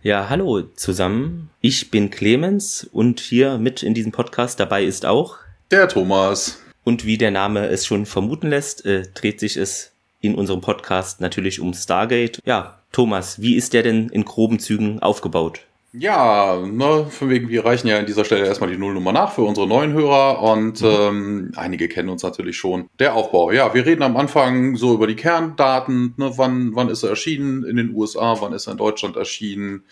[0.00, 1.50] Ja, hallo zusammen.
[1.60, 5.38] Ich bin Clemens und hier mit in diesem Podcast dabei ist auch
[5.72, 6.62] der Thomas.
[6.84, 9.90] Und wie der Name es schon vermuten lässt, äh, dreht sich es
[10.20, 12.40] in unserem Podcast natürlich um Stargate.
[12.44, 15.62] Ja, Thomas, wie ist der denn in groben Zügen aufgebaut?
[15.92, 19.42] Ja, ne, von wegen, wir reichen ja an dieser Stelle erstmal die Nullnummer nach für
[19.42, 20.86] unsere neuen Hörer und mhm.
[20.86, 22.90] ähm, einige kennen uns natürlich schon.
[22.98, 27.04] Der Aufbau, ja, wir reden am Anfang so über die Kerndaten, ne, wann, wann ist
[27.04, 29.84] er erschienen in den USA, wann ist er in Deutschland erschienen,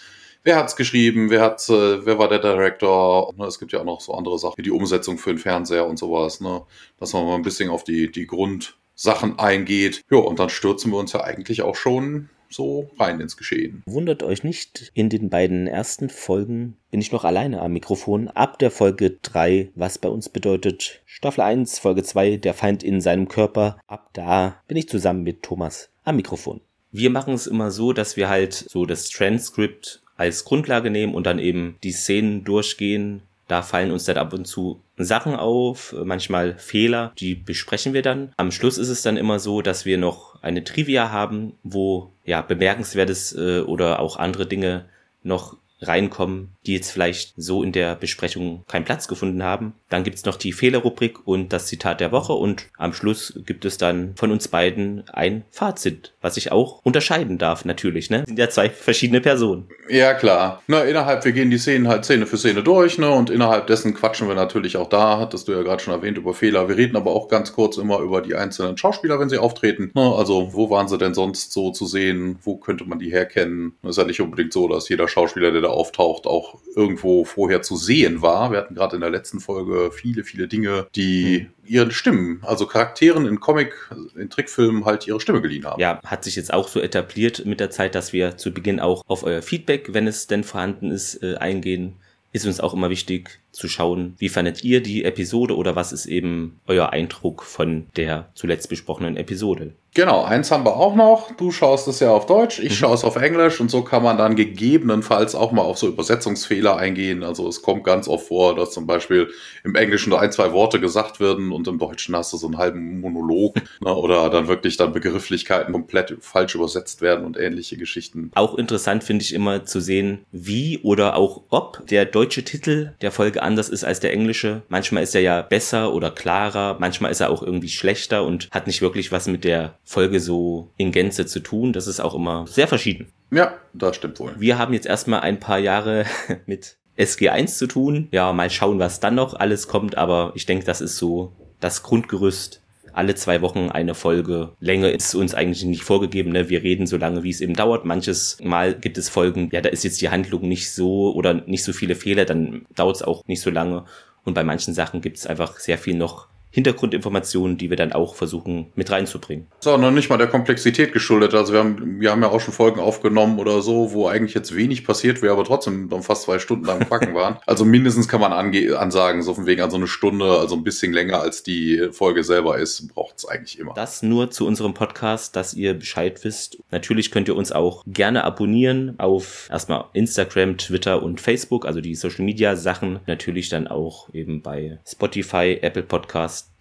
[0.45, 3.85] wer hat's geschrieben, wer hat, äh, wer war der Director, ne, es gibt ja auch
[3.85, 6.63] noch so andere Sachen, wie die Umsetzung für den Fernseher und sowas, ne,
[7.01, 10.03] dass man mal ein bisschen auf die, die Grundsachen eingeht.
[10.11, 13.83] Ja, und dann stürzen wir uns ja eigentlich auch schon so rein ins Geschehen.
[13.87, 18.29] Wundert euch nicht, in den beiden ersten Folgen bin ich noch alleine am Mikrofon.
[18.29, 23.01] Ab der Folge 3, was bei uns bedeutet Staffel 1, Folge 2, der Feind in
[23.01, 23.79] seinem Körper.
[23.87, 26.61] Ab da bin ich zusammen mit Thomas am Mikrofon.
[26.93, 31.27] Wir machen es immer so, dass wir halt so das Transcript als Grundlage nehmen und
[31.27, 36.59] dann eben die Szenen durchgehen, da fallen uns dann ab und zu Sachen auf, manchmal
[36.59, 38.33] Fehler, die besprechen wir dann.
[38.37, 42.43] Am Schluss ist es dann immer so, dass wir noch eine Trivia haben, wo ja
[42.43, 44.87] bemerkenswertes äh, oder auch andere Dinge
[45.23, 49.75] noch reinkommen, die jetzt vielleicht so in der Besprechung keinen Platz gefunden haben.
[49.89, 53.79] Dann gibt's noch die Fehlerrubrik und das Zitat der Woche und am Schluss gibt es
[53.79, 58.25] dann von uns beiden ein Fazit, was ich auch unterscheiden darf natürlich, ne?
[58.27, 59.69] Sind ja zwei verschiedene Personen.
[59.89, 60.63] Ja, klar.
[60.67, 63.11] Na, innerhalb, wir gehen die Szenen halt Szene für Szene durch, ne?
[63.11, 66.35] Und innerhalb dessen quatschen wir natürlich auch da, hattest du ja gerade schon erwähnt, über
[66.35, 66.69] Fehler.
[66.69, 69.91] Wir reden aber auch ganz kurz immer über die einzelnen Schauspieler, wenn sie auftreten.
[69.95, 70.15] Ne?
[70.15, 72.39] Also, wo waren sie denn sonst so zu sehen?
[72.43, 73.75] Wo könnte man die herkennen?
[73.83, 77.77] ist ja nicht unbedingt so, dass jeder Schauspieler, der da auftaucht, auch irgendwo vorher zu
[77.77, 78.51] sehen war.
[78.51, 81.47] Wir hatten gerade in der letzten Folge viele, viele Dinge, die hm.
[81.65, 83.75] ihren Stimmen, also Charakteren in Comic,
[84.17, 85.81] in Trickfilmen halt ihre Stimme geliehen haben.
[85.81, 89.03] Ja, hat sich jetzt auch so etabliert mit der Zeit, dass wir zu Beginn auch
[89.07, 91.97] auf euer Feedback, wenn es denn vorhanden ist, äh, eingehen.
[92.33, 96.05] Ist uns auch immer wichtig zu schauen, wie fandet ihr die Episode oder was ist
[96.05, 99.73] eben euer Eindruck von der zuletzt besprochenen Episode?
[99.97, 101.33] Genau, eins haben wir auch noch.
[101.39, 102.75] Du schaust es ja auf Deutsch, ich mhm.
[102.75, 106.77] schaue es auf Englisch und so kann man dann gegebenenfalls auch mal auf so Übersetzungsfehler
[106.77, 107.23] eingehen.
[107.23, 109.31] Also es kommt ganz oft vor, dass zum Beispiel
[109.65, 112.59] im Englischen nur ein, zwei Worte gesagt werden und im Deutschen hast du so einen
[112.59, 118.31] halben Monolog ne, oder dann wirklich dann Begrifflichkeiten komplett falsch übersetzt werden und ähnliche Geschichten.
[118.35, 123.13] Auch interessant finde ich immer zu sehen, wie oder auch ob der deutsche Titel der
[123.13, 124.61] Folge anders ist als der englische.
[124.69, 128.67] Manchmal ist er ja besser oder klarer, manchmal ist er auch irgendwie schlechter und hat
[128.67, 131.73] nicht wirklich was mit der Folge so in Gänze zu tun.
[131.73, 133.07] Das ist auch immer sehr verschieden.
[133.31, 134.35] Ja, das stimmt wohl.
[134.37, 136.05] Wir haben jetzt erstmal ein paar Jahre
[136.47, 138.09] mit SG1 zu tun.
[138.11, 141.85] Ja, mal schauen, was dann noch alles kommt, aber ich denke, das ist so das
[141.85, 142.63] Grundgerüst.
[142.93, 144.53] Alle zwei Wochen eine Folge.
[144.59, 146.33] Länge ist uns eigentlich nicht vorgegeben.
[146.33, 146.49] Ne?
[146.49, 147.85] Wir reden so lange, wie es eben dauert.
[147.85, 151.63] Manches Mal gibt es Folgen, ja, da ist jetzt die Handlung nicht so oder nicht
[151.63, 153.85] so viele Fehler, dann dauert es auch nicht so lange.
[154.25, 158.15] Und bei manchen Sachen gibt es einfach sehr viel noch Hintergrundinformationen, die wir dann auch
[158.15, 159.47] versuchen mit reinzubringen.
[159.61, 161.35] So, noch nicht mal der Komplexität geschuldet.
[161.35, 164.57] Also wir haben, wir haben ja auch schon Folgen aufgenommen oder so, wo eigentlich jetzt
[164.57, 167.37] wenig passiert wäre, aber trotzdem dann fast zwei Stunden lang Backen waren.
[167.47, 170.65] Also mindestens kann man ange ansagen, so von wegen an so eine Stunde, also ein
[170.65, 173.75] bisschen länger als die Folge selber ist, braucht es eigentlich immer.
[173.75, 176.59] Das nur zu unserem Podcast, dass ihr Bescheid wisst.
[176.71, 181.95] Natürlich könnt ihr uns auch gerne abonnieren auf erstmal Instagram, Twitter und Facebook, also die
[181.95, 183.01] Social Media Sachen.
[183.07, 185.83] Natürlich dann auch eben bei Spotify, Apple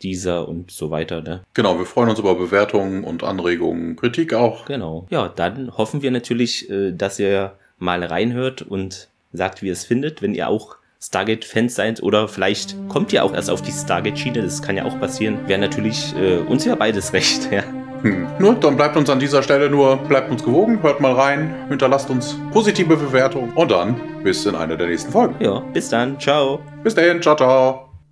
[0.01, 1.21] Dieser und so weiter.
[1.21, 1.41] Ne?
[1.53, 4.65] Genau, wir freuen uns über Bewertungen und Anregungen, Kritik auch.
[4.65, 5.07] Genau.
[5.09, 9.85] Ja, dann hoffen wir natürlich, äh, dass ihr mal reinhört und sagt, wie ihr es
[9.85, 14.41] findet, wenn ihr auch Stargate-Fans seid oder vielleicht kommt ihr auch erst auf die Stargate-Schiene,
[14.41, 15.39] das kann ja auch passieren.
[15.47, 17.63] Wäre natürlich äh, uns ja beides recht, ja.
[18.01, 18.27] Hm.
[18.39, 22.09] Nur, dann bleibt uns an dieser Stelle nur, bleibt uns gewogen, hört mal rein, hinterlasst
[22.09, 25.35] uns positive Bewertungen und dann bis in einer der nächsten Folgen.
[25.39, 26.59] Ja, bis dann, ciao.
[26.83, 27.84] Bis dahin, ciao, ciao.